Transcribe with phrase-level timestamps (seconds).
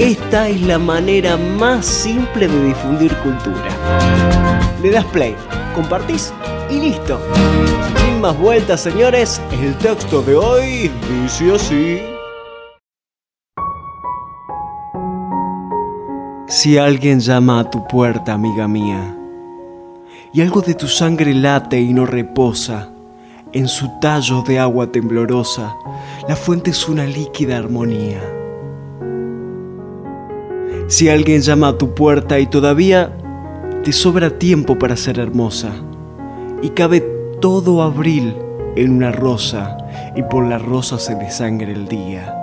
[0.00, 3.68] Esta es la manera más simple de difundir cultura.
[4.82, 5.36] Le das play,
[5.74, 6.32] compartís
[6.70, 7.20] y listo.
[7.98, 10.90] Sin más vueltas, señores, el texto de hoy
[11.22, 11.98] dice así.
[16.48, 19.14] Si alguien llama a tu puerta, amiga mía,
[20.32, 22.90] y algo de tu sangre late y no reposa,
[23.52, 25.76] en su tallo de agua temblorosa,
[26.26, 28.39] la fuente es una líquida armonía
[30.90, 33.12] si alguien llama a tu puerta y todavía
[33.84, 35.70] te sobra tiempo para ser hermosa,
[36.62, 37.00] y cabe
[37.40, 38.34] todo abril
[38.74, 39.78] en una rosa,
[40.16, 42.34] y por la rosa se desangre el día.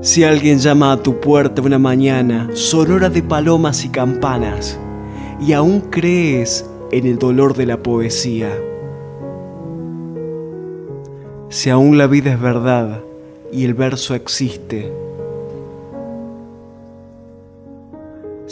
[0.00, 4.80] Si alguien llama a tu puerta una mañana, sonora de palomas y campanas,
[5.38, 8.48] y aún crees en el dolor de la poesía,
[11.50, 13.02] si aún la vida es verdad
[13.52, 14.90] y el verso existe,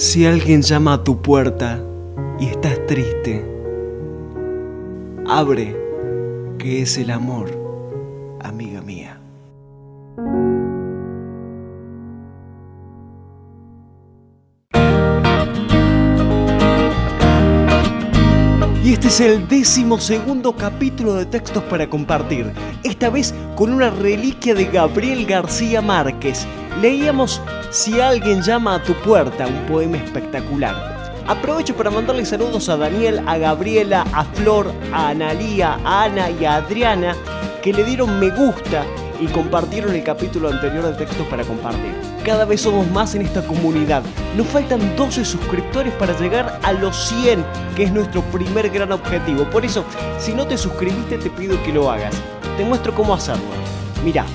[0.00, 1.78] Si alguien llama a tu puerta
[2.38, 3.44] y estás triste,
[5.26, 5.76] abre,
[6.58, 7.50] que es el amor,
[8.40, 9.19] amiga mía.
[19.00, 24.52] Este es el décimo segundo capítulo de textos para compartir, esta vez con una reliquia
[24.54, 26.46] de Gabriel García Márquez.
[26.82, 31.14] Leíamos Si alguien llama a tu puerta, un poema espectacular.
[31.26, 36.44] Aprovecho para mandarle saludos a Daniel, a Gabriela, a Flor, a Analía, a Ana y
[36.44, 37.16] a Adriana
[37.62, 38.84] que le dieron me gusta
[39.18, 42.09] y compartieron el capítulo anterior de textos para compartir.
[42.24, 44.02] Cada vez somos más en esta comunidad.
[44.36, 47.42] Nos faltan 12 suscriptores para llegar a los 100,
[47.74, 49.44] que es nuestro primer gran objetivo.
[49.44, 49.84] Por eso,
[50.18, 52.14] si no te suscribiste, te pido que lo hagas.
[52.58, 53.42] Te muestro cómo hacerlo.
[54.04, 54.26] Mira,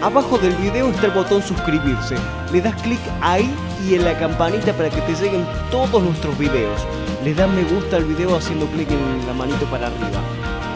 [0.00, 2.14] abajo del video está el botón suscribirse.
[2.52, 3.52] Le das clic ahí
[3.84, 6.80] y en la campanita para que te lleguen todos nuestros videos.
[7.24, 10.20] Le das me gusta al video haciendo clic en la manito para arriba.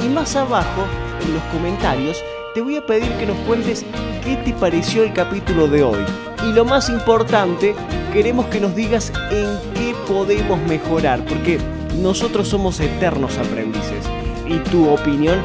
[0.04, 0.82] Y más abajo,
[1.24, 2.22] en los comentarios,
[2.58, 3.84] te voy a pedir que nos cuentes
[4.24, 6.04] qué te pareció el capítulo de hoy.
[6.44, 7.76] Y lo más importante,
[8.12, 11.60] queremos que nos digas en qué podemos mejorar, porque
[12.02, 14.04] nosotros somos eternos aprendices
[14.44, 15.38] y tu opinión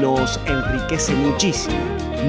[0.00, 1.76] nos enriquece muchísimo.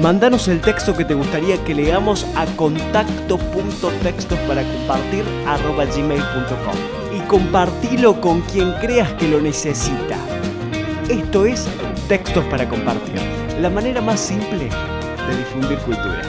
[0.02, 5.24] Mándanos el texto que te gustaría que leamos a contacto.textos para compartir
[5.96, 10.18] gmail.com y compartilo con quien creas que lo necesita.
[11.08, 11.66] Esto es
[12.06, 13.18] Textos para compartir
[13.62, 16.22] la manera más simple de difundir cultura.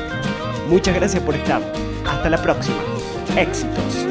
[0.70, 1.62] Muchas gracias por estar.
[2.08, 2.78] Hasta la próxima.
[3.36, 4.08] Éxitos.